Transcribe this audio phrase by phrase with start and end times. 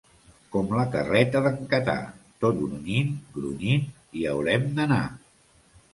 [0.53, 1.95] Com la carreta d'en Catà:
[2.45, 5.03] tot grunyint, grunyint, hi haurem d'anar.